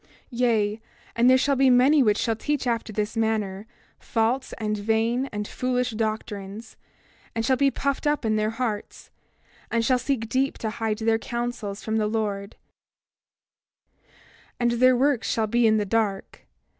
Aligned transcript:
28:9 0.01 0.07
Yea, 0.31 0.81
and 1.15 1.29
there 1.29 1.37
shall 1.37 1.55
be 1.55 1.69
many 1.69 2.01
which 2.01 2.17
shall 2.17 2.35
teach 2.35 2.65
after 2.65 2.91
this 2.91 3.15
manner, 3.15 3.67
false 3.99 4.51
and 4.57 4.75
vain 4.79 5.27
and 5.31 5.47
foolish 5.47 5.91
doctrines, 5.91 6.75
and 7.35 7.45
shall 7.45 7.55
be 7.55 7.69
puffed 7.69 8.07
up 8.07 8.25
in 8.25 8.35
their 8.35 8.49
hearts, 8.49 9.11
and 9.69 9.85
shall 9.85 9.99
seek 9.99 10.27
deep 10.27 10.57
to 10.57 10.71
hide 10.71 10.97
their 10.97 11.19
counsels 11.19 11.83
from 11.83 11.97
the 11.97 12.07
Lord; 12.07 12.55
and 14.59 14.71
their 14.71 14.97
works 14.97 15.29
shall 15.29 15.45
be 15.45 15.67
in 15.67 15.77
the 15.77 15.85
dark. 15.85 16.47